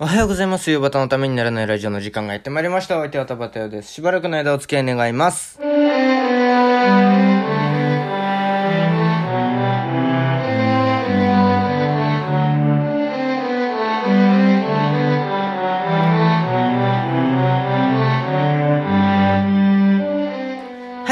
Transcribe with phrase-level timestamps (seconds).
[0.00, 0.70] おはようございます。
[0.70, 2.98] 夕方のためにならないラジオの時間がやってまいりました。
[2.98, 3.92] お相手は田畑です。
[3.92, 5.58] しばらくの間お付き合い願います。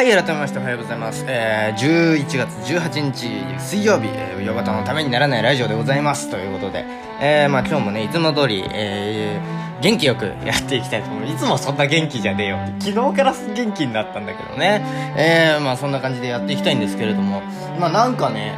[0.07, 1.25] はい、改めましておはようございます。
[1.27, 6.31] えー、11月18日水曜日、えー、夕方のためにならないラジオでございます。
[6.31, 6.85] ということで、
[7.21, 11.29] えー、まあ今日もね、いつも通り、えー、元気よくやっていきたいと思う。
[11.29, 14.85] いつもそんな元気じゃねえよって、昨日から元気になったんだけどね。
[15.17, 17.43] えー、まあそんな感じでやっていきたいんですけれども、
[17.81, 18.55] まあなんかね、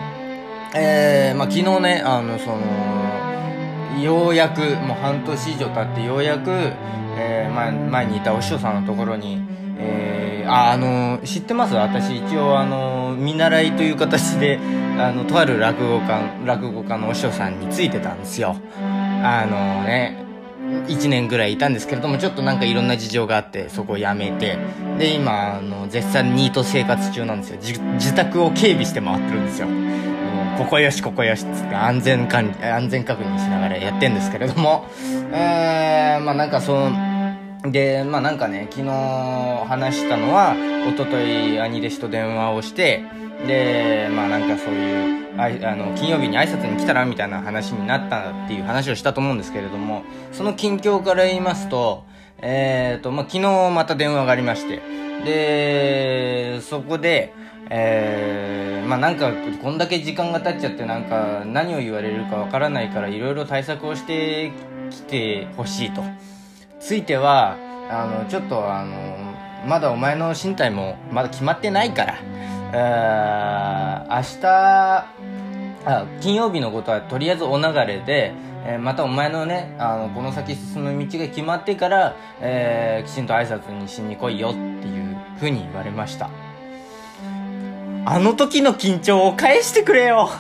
[0.75, 6.51] えー、まあ昨日ね、あの、その、ようやく、もう半年以上経ってようやく、
[7.17, 9.41] えー、前前にいたお師匠さんのところに、
[9.79, 11.75] えー、あ、の、知ってます？
[11.75, 14.59] 私一応あの、見習いという形で、
[14.99, 18.57] あの、とある落語家、落語家のお師匠さんについてたんですよ。
[19.23, 20.25] あのね、
[20.87, 24.59] 1年ぐらいいたんですけれども、ちょっとなんかいろんな事情があって、そこを辞めて、
[24.99, 27.59] で、今、あの、絶賛ニート生活中なんですよ。
[27.95, 29.69] 自宅を警備して回ってるんですよ。
[30.59, 34.87] ここよし、ここよしっつって安全管理、安全確認しながらやってんですけれども、
[35.33, 37.08] えー、まあなんかその、
[37.65, 38.91] で、まあなんかね、昨日
[39.67, 40.55] 話したのは、
[40.89, 43.05] 一昨日兄弟子と電話をして、
[43.47, 52.05] で、まあなんかそういう、ああの、金曜日に挨拶に来たらみたいな話になったっていう話をしたと思うんですけれども、その近況から言いますと、
[52.41, 54.81] えっ、と、まあ昨日また電話がありまして、
[55.25, 57.33] で、そこで、
[57.71, 64.53] えー、まあなんか、こんだけ時間が経っちゃってなんか、何を言われるかわからないから、いろいろ対策をして
[64.91, 66.03] きてほしいと。
[66.81, 67.57] ついては、
[67.91, 69.19] あの、ちょっとあの、
[69.67, 72.19] まだお前の身体もまだ決まってないから、
[72.73, 75.19] えー、明日、
[75.85, 78.33] あ金曜日のことはとりあえずお流れで、
[78.67, 86.31] えーまたお前のねあのこの先進む道が決まってから、えーきちんと挨拶にしに来いよっていうふうに言われました。
[88.05, 90.31] あの時の緊張を返してくれよ。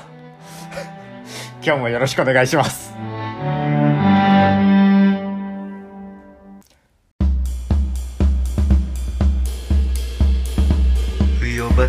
[1.64, 2.94] 今日もよろしくお願いします。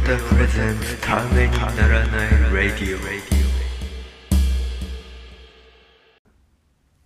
[0.09, 2.99] タプレゼンツためにならないラディオ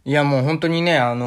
[0.05, 1.25] いやもう本当にね、あの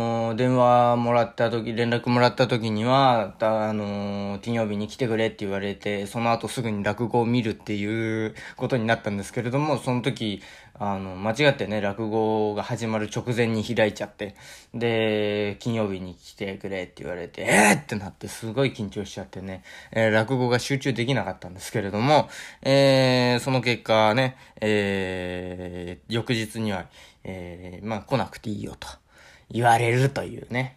[0.00, 0.01] ー
[0.34, 10.42] 電話もらった時、連絡もらった時には、あの金曜日に来てくれって言われて、その後すぐに落語を見るっていうことになったんですけれども、その時、
[10.74, 14.34] あの、間違ってね、落語が始まる直前に開いちゃって、
[14.74, 19.62] で、金曜日に来てくれって言われて、えーってなってすごい緊張しちゃってね、
[19.92, 22.28] えー落語が集中できなかったんですけれども、
[22.62, 26.86] えーその結果ね、えー翌日には、
[27.24, 29.01] えーまあ来なくていいよと。
[29.52, 30.76] 言われるというね。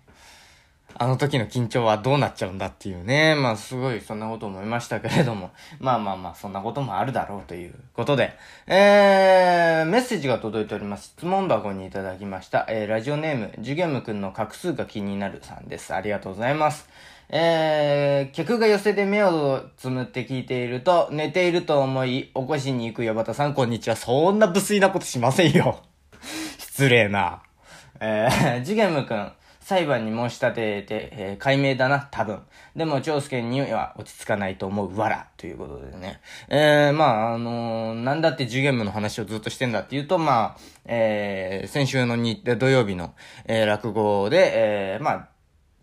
[0.98, 3.36] あの時の緊張はどうなっちゃうんだっていうね。
[3.36, 5.52] まあすごいそんなこと思いましたけれども。
[5.80, 8.34] まあまあまあそんなこともあるだろうということで。
[8.68, 11.14] えー、メッセージが届いております。
[11.18, 12.66] 質問箱にいただきました。
[12.70, 15.94] えー、ラジオネーム、ジュゲムくんの画数が気になるさんです。
[15.94, 16.88] ありがとうございます。
[17.28, 23.98] えー、客が寄せで目をつむって聞いていると、寝ていると思い、起こしに行く矢端さん、こんにちは。
[23.98, 25.82] そんな無粋なことしませんよ。
[26.58, 27.45] 失礼な。
[28.00, 29.32] えー、ジゲムくん、
[29.66, 32.40] 裁判に申し立てて、えー解明だな、多分。
[32.76, 35.28] でも、長介には落ち着かないと思う、わら。
[35.38, 36.22] ということでね。
[36.50, 45.30] えー、まあ、あのーなんだってジゲムの話をずっとしてんだっていうと、まあ、えー、先週の日、土曜日の、えー落語で、えー、まあ、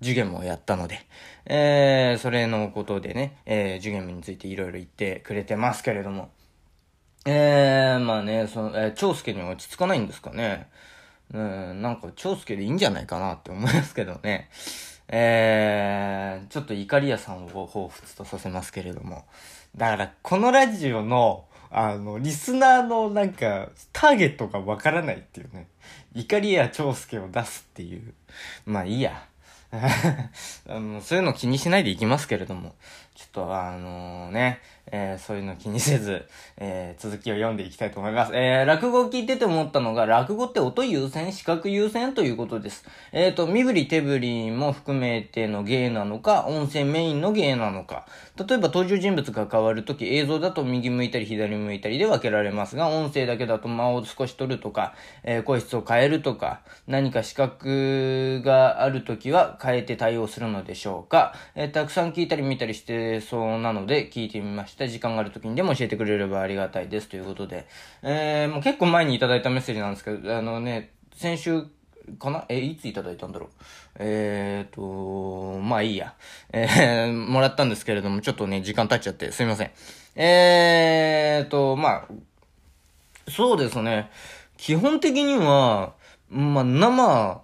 [0.00, 1.00] ジュゲムをやったので、
[1.46, 6.30] えー、それのことでね、えー、ジュゲムについていろいろ言ってくれてますけれども、
[7.24, 10.68] えー、まあね、その、えー、長介には落ち着かないんですかね。
[11.32, 14.50] うん、なんか長介でいいんじゃないかなって思いますけどね。
[15.08, 19.24] えー、ちょっと怒り屋さんを彷彿とさせますけれども。
[19.76, 25.68] だから、このラジオの、あの、リスナーのなんか、ターゲットがわからないっていうね。
[26.14, 28.14] 怒り屋長介を出すっていう。
[28.66, 29.26] まあいいや。
[30.68, 32.74] あのそういうの気にしないでいきますけれども、
[33.14, 34.60] ちょっとあのね、
[34.90, 36.24] えーそういうの気にせず、
[36.56, 38.32] えー続きを読んでいきたいと思います。
[38.34, 42.14] えー落語を聞いてて思ったのが、落語って音優先、視覚優先？
[42.14, 42.84] ということです。
[43.12, 48.06] えっ、と、身振り手振りも含めての芸なのか、音声メインの芸なのか。
[48.36, 61.34] 例えば登場人物が変わるとき、映像だと右向いたり左向いたりで分けられますが、音声だけだと間を少し取るとか、えー声質を変えるとか、何か視覚があるときは変えて対応するのでしょうか。
[61.54, 64.88] えたくさん聞いたり見たりしてそうなので聞いてみました。
[64.88, 67.08] 時間があるときにでも教えてくれればありがたいです。
[67.08, 67.66] ということで。
[68.02, 71.64] えーもう結構前にいただいたメッセージなんですけど、あのね、先週
[72.18, 72.44] かな？
[72.48, 73.48] え、いついただいたんだろう？
[73.98, 76.14] えーと、まあいいや。
[76.52, 79.70] えー、もらったんですけれども、ちょっとね、時間経っちゃって、すいません。
[80.16, 82.08] えーと、まあ、
[83.30, 84.10] そうですね。
[84.56, 85.94] 基本的には、
[86.28, 87.42] まあ、生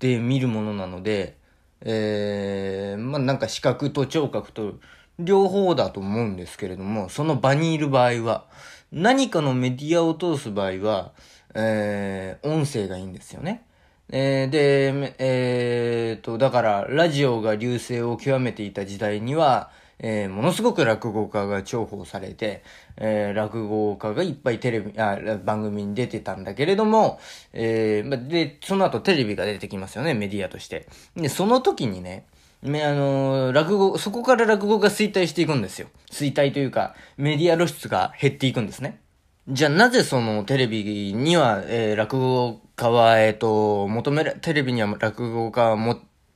[0.00, 1.36] で見るものなので、
[1.82, 4.74] えー、まあなんか視覚と聴覚と
[5.18, 8.46] 両方だと思うんですけれども、その場にいる場合は、
[8.92, 11.12] 何かのメディアを通す場合は、
[11.54, 13.64] えー、音声がいいんですよね。
[14.10, 22.62] えー、で、えー、と、だから、ラジオが流星を極めていた時代には、えー、ものすごく落語家が重宝されて、
[22.96, 27.18] えー、落語家がいっぱいテレビ、あ、番組に出てたんだけれども、
[27.52, 30.86] えー、で、その後テレビが出てきますよね、メディアとして。
[31.16, 32.26] で、その時にね、
[32.62, 35.88] ね、あのー、落語、そこから落語が衰退していくんですよ。
[36.10, 39.00] 衰退というか、メディア露出が減っていくんですね。
[39.48, 45.76] じゃあなぜそのテレビには、えー、落語家は、えっ、ー、と、求めら、テレビには落語家は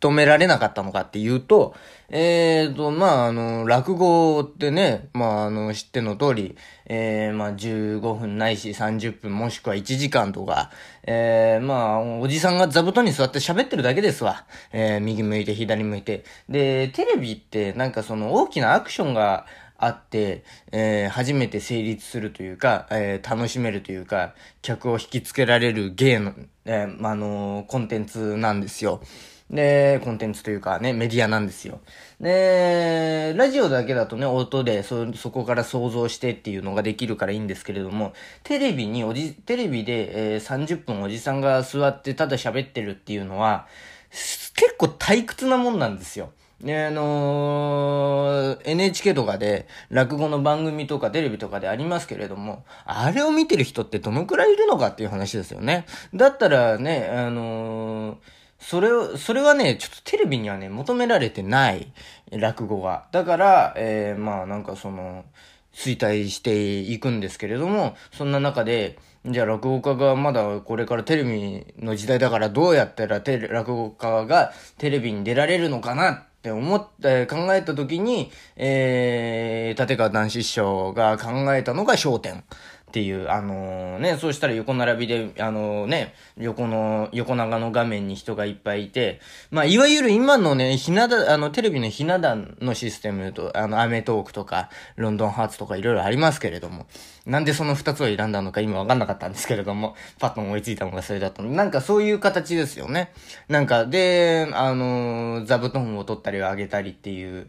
[0.00, 1.75] 求められなかったのかっていうと、
[2.08, 6.56] えっ、ー、と、まあ、あの、落語ってね、まあ、あの、知っての通り、
[6.87, 10.70] えー、まあ、15分ないし30分もしくは1時間とか、
[11.05, 14.47] えー、まあ、おじさんが座布団に座って喋ってるだけですわ。
[14.73, 16.25] えー、右向いて左向いて。
[16.49, 19.44] で、テレビってなんかその大きなアクションが
[19.76, 29.03] あって、えー、初めて成立するというか、えー、楽しめるというか、客を引きつけられる芸の、えー、あのー、コンテンツなんですよ。
[29.50, 31.81] で、コンテンツというかね、メディアなんですよ。
[32.20, 38.12] で、ラジオだけだとね、音でそ、そこから想像してっていうのができるからいいんですけれども、
[38.44, 43.67] テレビにおじ、テレビで、えー、30分おじさんが座ってただ喋ってるっていうのは、
[44.11, 46.31] 結構退屈なもんなんですよ。
[46.62, 55.87] で、あのー、NHK とかで、落語の番組とかテレビとかでありますけれども、あれを見てる人ってどのくらいいるのかっていう話ですよね。
[56.14, 58.17] だったらね、あのー、
[58.60, 61.92] それを、それはね、ちょっとテレビにはね、求められてない
[62.30, 63.06] 落語が。
[63.10, 65.24] だから、えー、まあなんかその、
[65.72, 82.44] 衰退していくんですけれども、そんな中で、じゃあ落語家がまだこれからテレビの時代だからどうやったらテレ、落語家がテレビに出られるのかなって思って、考えた時に、えー、立川談志師匠が考えたのが焦点。
[82.90, 89.20] っていう、あのー、ね、そうしたら横並びで、あのー、ね、横の、横長の画面に人がいっぱいいて、
[89.52, 96.87] まあ、いわゆる今のね、ひなだ、あの、テレビのひな壇のシステムと、あの、アメトークとか、ロンドンハーツとかいろいろありますけれども、
[97.26, 101.50] なんでその二つを選んだのか今わかんなかったんですけれども、パッと思いついたのがそれだったの。
[101.50, 103.12] なんかそういう形ですよね。
[103.48, 107.48] なんか、で、あのー、座布団を取ったり上げたりっていう、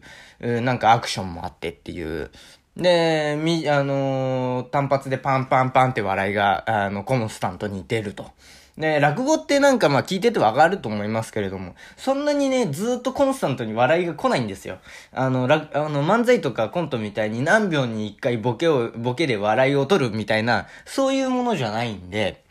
[0.60, 2.30] なんかアクションもあってっていう、
[2.76, 8.30] で、み、あのー、単発でパンパンパンって笑いが、あの、コンスタントに出ると。
[8.78, 14.78] で、落語ってなんかまあ聞いててわかると思いますけれども、そんなにね、ずっとコンスタントに笑いが来ないんですよ。
[15.12, 22.42] あの、らあの漫才とかコントみたいに何秒に一回ボケを、ボケで笑いを取るみたいな、そういうものじゃないんで、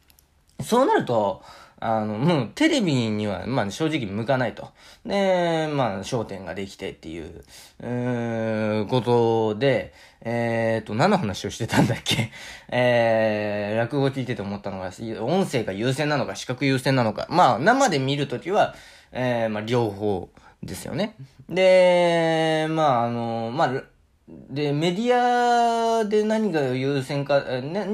[0.62, 1.42] そうなると、
[1.84, 4.70] あの、もうテレビには、まあ正直向かないと。
[5.04, 7.44] で、まあ焦点ができてっていう、
[7.82, 9.92] うーことで、
[10.22, 12.30] えーと、何の話をしてたんだっけ？
[12.72, 14.92] えー、落語聞いてて思ったのが、
[15.24, 17.26] 音声が優先なのか、視覚優先なのか。
[17.30, 18.76] まあ生で見るときは、
[19.12, 20.30] えー、まあ両方
[20.62, 21.16] ですよね。
[21.50, 23.84] で、まああの、まあ、
[24.50, 27.86] で、メディアで何が優先か、な、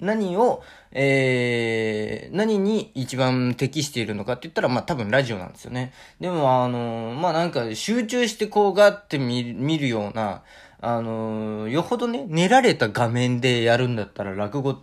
[0.00, 5.92] 何を、えー、何に一番適しているのかって言ったら、まあ多分ラジオなんですよね。
[6.18, 10.42] でも、あの、まあなんか集中してこうガって見見るような、
[10.80, 14.78] あの、よほどね、練られた画面でやるんだったら落語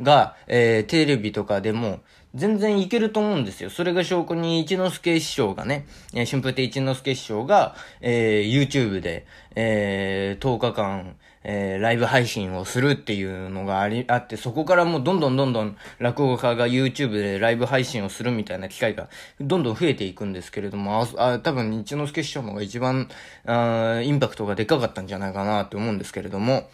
[0.00, 2.00] が、えー、テレビとかでも、
[2.34, 3.70] 全然いけると思うんですよ。
[3.70, 19.08] それが証拠に一之輔師匠がね、えー、春風亭一之輔師匠が、えー、YouTube で、えー、10日間、えー、ライブ配信をするっていうのがあり、あって、そこからもうどんどんどんどん落語家が YouTube でライブ配信をするみたいな機会が
[19.40, 23.08] どんどん増えていくんですけれども、あ、あ多分一之輔師匠の方が一番、
[23.46, 26.68] あインパクトがでかかったんじゃないかなって思うんですけれども、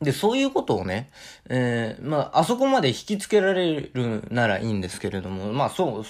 [0.00, 1.08] で、そういうことをね、
[1.48, 6.04] えー、まあ、あそこまで引きつけられるならいいんですけれども、まあ、そ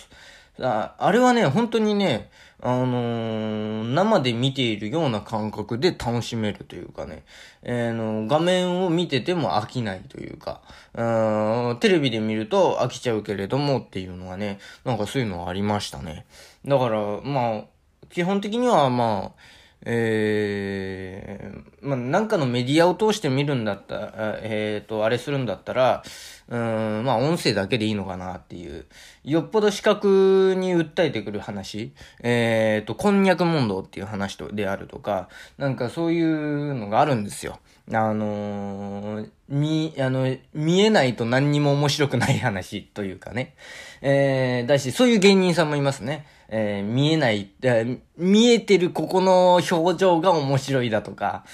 [0.59, 7.25] う、ああれはね、本当にね、あのー、生で見ているような感覚で楽しめるというかね、
[7.63, 10.63] えー、の画面を見てても飽きないというか
[10.95, 16.25] う、テレビで見ると飽きちゃうけれどもっていうのがね、なんかそういうのはありましたね。
[16.65, 17.65] だから、まあ、
[18.09, 19.41] 基本的にはまあ、
[19.85, 26.03] えー、まあ、なんかのメディアを通して見るんだったら、えっ、ー、と、あれするんだったら、
[26.49, 28.87] うん、まあ、音声だけでいいのかなっていう。
[29.25, 31.93] よっぽど視覚に訴えてくる話、
[32.23, 35.29] えっ、ー、と、こんにゃく問答っていう話とであるとか、
[35.59, 37.59] なんかそういうのがあるんですよ。
[37.93, 43.55] あのー、見、あの、見えないと何にも面白くない話というかね。
[44.03, 46.27] えー、だし、そういう芸人さんもいますね。
[46.49, 51.45] えー、見えない、え見えてるここの表情が面白いだとか、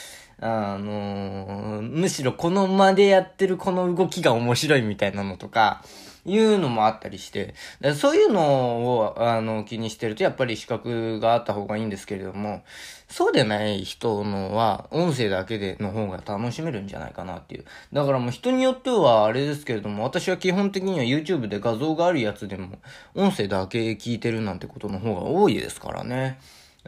[0.40, 5.82] あのー、むしろこの間でやってるこの動きが面白いみたいなのとか、
[6.24, 7.54] いうのもあったりして、
[7.94, 12.62] そういうのを、あの、気にしてると、やっぱり資格があった方がいいんですけれども、
[13.08, 17.64] そうでない人のは、音声だけでの方が楽しめるんじゃないかなっていう。
[17.92, 22.78] だからもう人によってはあれですけれども、私は基本的には YouTube で画像があるやつでも、
[23.14, 26.38] 音声だけ聞いてるなんてことの方が多いですからね。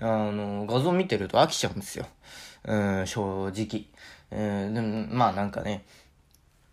[0.01, 2.07] あの、画像見てると飽きちゃうんですよ。
[2.65, 3.87] うん、正直。
[4.31, 5.85] えー、でも、まあなんかね、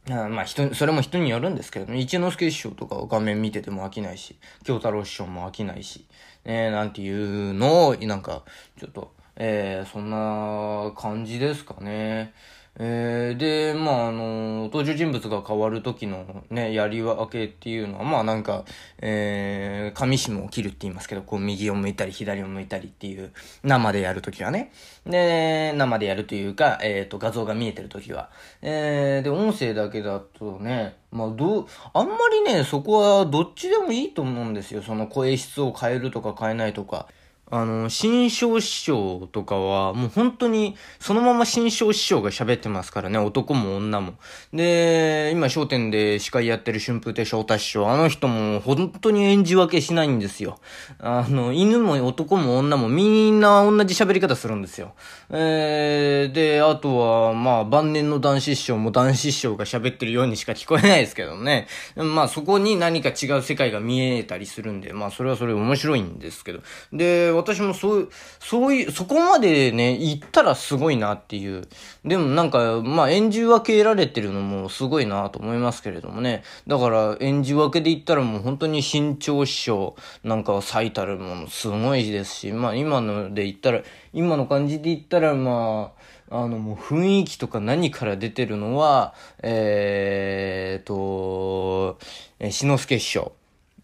[0.07, 6.05] まあ人、それも人によるんですけど、一之輔師匠とか画面見てても飽きないし、京太郎師匠も飽きないし、
[6.43, 8.43] ね、なんていうのを、なんか、
[8.79, 12.33] ちょっと、えー、そんな感じですかね。
[12.79, 18.63] えー、で、まあ、あの、登場人物が変わる時のね、やり分けっていうのは、まあなんか、
[18.99, 24.71] えー、紙紐を切るって言いますけど、こう右を向いたり左を向いたりっていう、生でやるときはね。
[25.05, 28.29] で、生でやるというか、えっ、ー、と、画像が見えてるときは。
[28.61, 34.81] えー、で、音声だけだとね、まあ、どう、あんまりね、そこはどっちでもいいと思うんですよ。
[34.81, 37.07] その声質を変えるとか変えないとか。
[37.51, 44.13] あの、新章師匠とかは、もう本当に、そのまま新章師匠が喋ってますからね、男も女も。
[44.53, 50.59] で、今、商店で司会やってる春風亭昇太師匠、あの人も本当に演じ分けしないんですよ。
[50.99, 54.93] あの、犬も男も女もみんな同じ喋り方するんですよ。
[55.29, 61.67] えー、で、あとは、まあ、晩年の男子師匠も男子師匠が喋ってるようにしか聞こえないですけどね。
[61.97, 66.61] まあ、そこに何か違う世界が見えたりするんで、まあ、それはそれ面白いんですけど。
[66.93, 71.67] で、私もそう、そういう、そこまでね、行ったらすごいなっていう。
[72.05, 76.43] でもなんか、まあ演じ分けられてるのもすごいなと思いますけれどもね。
[76.67, 83.81] だから演じ分けで言ったらもう本当に身長師匠なんかは最たるものすごいですし、まあ今ので言ったら、
[84.13, 85.93] 今の感じで言ったらま
[86.29, 91.99] あ、あのもう雰囲気とか何から出てるのは、えーと、
[92.39, 93.33] えー篠介師匠。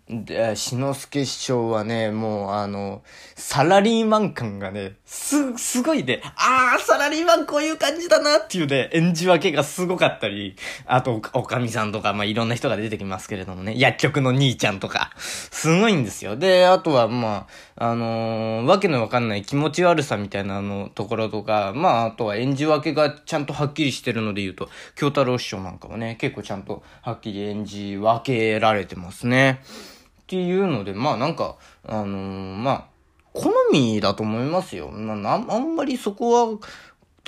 [0.09, 3.03] で、しのすけ師匠はね、もうあの、
[3.35, 16.37] サラリーマン感がね、す、すごいね、あー、サラリーマンこういう感じだなっていうね、演じ分けがすごかったり、あと、おかみさんとか、まあ、いろんな人が出てきますけれどもね、薬局の兄ちゃんとか、すごいんですよ。
[16.37, 29.59] で、あとは、まあ、あのー、わけのわかんない気持ち悪さみたいなのところとか、まあ、あとは演じ分けがちゃんとはっきりしてるので言うと、京太郎師匠なんかはね、結構ちゃんとはっきり演じ分けられてますね。
[30.27, 31.55] っていうので、まあなんか、
[31.85, 32.85] あのー、まあ、
[33.31, 34.89] 好みだと思いますよ。
[34.89, 36.59] まあ、んまりそこは、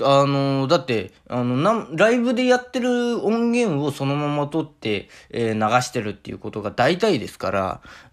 [0.01, 7.51] あのー、だって、あの、な、ライブでやってる音源をそのまま撮って、えー、流してるっていうことが大体ですか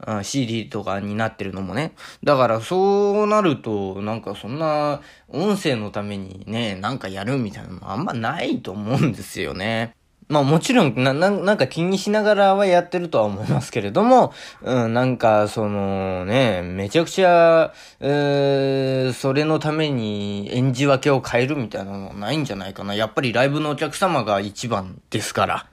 [0.07, 1.97] ら、CD とかになってるのもね。
[2.23, 9.97] だからそうなると、なんかそんな、音声のためにね、なんかやるみたいなのもあんまないと思うんですよね。
[10.29, 22.95] まあもちろんな、な、なんか気にしながらはやってるとは思いますけれども、うん、なんかそのね、めちゃくちゃ、えー、それのために演じ分けを変えるみたいなのはないんじゃないかな。
[22.95, 25.67] やっぱりライブのお客様が一番ですから。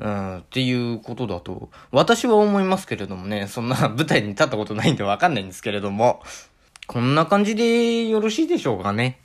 [0.00, 6.22] うん、っていうことだと、私は思いますけれどもね、そんな 舞台に立ったことないんでわかんないんですけれども、
[6.86, 9.20] こんな感じでよろしいでしょうかね。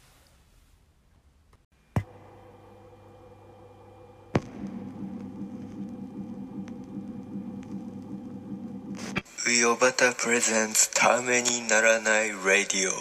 [9.55, 12.91] ウヨバタプレゼンツためにならないラディオ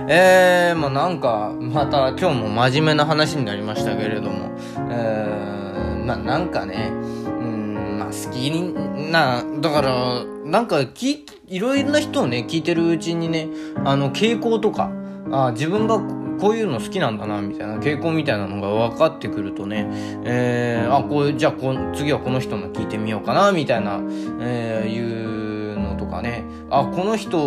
[0.09, 4.51] えー、まあなんか、また今日も真面目な話になりましたけれども、
[4.91, 13.49] えー、まあなんかね、うん、ま好きにな、だから、なんかき、いろいろな人をね、聞いてるうちにね、
[13.85, 14.91] あの、傾向とか、
[15.31, 15.99] あ自分が
[16.43, 19.87] こういうの好きなんだな、みたいな傾向みたいなのが分かってくるとね、
[20.25, 24.01] えー、あ、こう、じゃあこ、次はこの人の聞いてみようかな、みたいな、
[24.41, 27.39] えー、いうのとかね、あ、この人、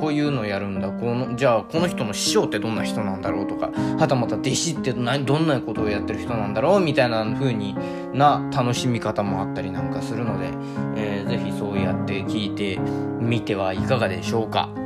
[0.00, 3.70] こういうのやるんだ、この、じゃあ、この人の師匠ってどんな人なんだろうとか、
[4.00, 7.76] はたまた弟子って何、どんなことをやってる人なんだろう、みたいな風に
[8.12, 10.50] な楽しみ方もあったりなんかするので、
[10.96, 12.80] えー、ぜひそうやって聞いて
[13.20, 14.81] みてはいかがでしょうか。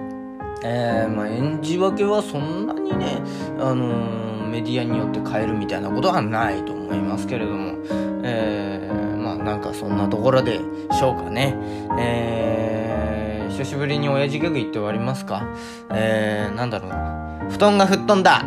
[0.68, 3.23] えー、まあ、演じ分けはそんなにね、
[3.58, 7.78] あのー、メディアによって変えるみたいなことはないと思いますけれども、
[8.25, 10.58] えー、まあなんかそんなところで
[10.90, 11.54] しょうかね。
[12.00, 15.46] えー、久しぶりに親父ギャグ言って終わりますか。
[15.90, 17.46] えー、なんだろうな。
[17.49, 18.44] 布団が吹っ飛んだは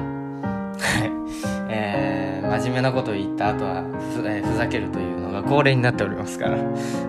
[1.06, 1.12] い。
[1.72, 3.84] えー、真面目なことを言った後は
[4.14, 6.58] ふ、えー、ふざけるというのが恒例になっておりますから。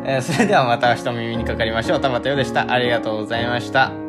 [0.04, 2.00] えー、それではまた明日も耳にかかりましょう。
[2.00, 2.70] 田畑よでした。
[2.70, 3.99] ありがとうございました。